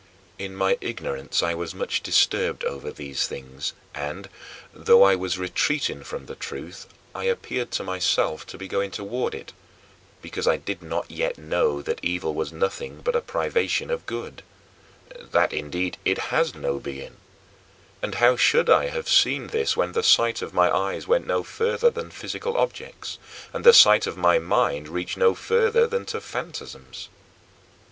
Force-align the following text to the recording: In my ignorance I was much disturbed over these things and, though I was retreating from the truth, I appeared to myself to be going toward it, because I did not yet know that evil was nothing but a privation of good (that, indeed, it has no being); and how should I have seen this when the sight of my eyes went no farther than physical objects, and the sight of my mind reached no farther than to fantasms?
In 0.39 0.55
my 0.55 0.79
ignorance 0.81 1.43
I 1.43 1.53
was 1.53 1.75
much 1.75 2.01
disturbed 2.01 2.63
over 2.63 2.89
these 2.91 3.27
things 3.27 3.73
and, 3.93 4.29
though 4.73 5.03
I 5.03 5.13
was 5.15 5.37
retreating 5.37 6.01
from 6.03 6.25
the 6.25 6.33
truth, 6.33 6.87
I 7.13 7.25
appeared 7.25 7.69
to 7.73 7.83
myself 7.83 8.47
to 8.47 8.57
be 8.57 8.67
going 8.67 8.89
toward 8.89 9.35
it, 9.35 9.53
because 10.19 10.47
I 10.47 10.57
did 10.57 10.81
not 10.81 11.11
yet 11.11 11.37
know 11.37 11.83
that 11.83 11.99
evil 12.03 12.33
was 12.33 12.51
nothing 12.51 13.01
but 13.01 13.15
a 13.15 13.21
privation 13.21 13.91
of 13.91 14.07
good 14.07 14.41
(that, 15.19 15.53
indeed, 15.53 15.99
it 16.03 16.17
has 16.33 16.55
no 16.55 16.79
being); 16.79 17.17
and 18.01 18.15
how 18.15 18.35
should 18.35 18.71
I 18.71 18.87
have 18.87 19.07
seen 19.07 19.49
this 19.49 19.77
when 19.77 19.91
the 19.91 20.01
sight 20.01 20.41
of 20.41 20.51
my 20.51 20.75
eyes 20.75 21.07
went 21.07 21.27
no 21.27 21.43
farther 21.43 21.91
than 21.91 22.09
physical 22.09 22.57
objects, 22.57 23.19
and 23.53 23.63
the 23.63 23.71
sight 23.71 24.07
of 24.07 24.17
my 24.17 24.39
mind 24.39 24.89
reached 24.89 25.17
no 25.17 25.35
farther 25.35 25.85
than 25.85 26.05
to 26.07 26.19
fantasms? 26.19 27.09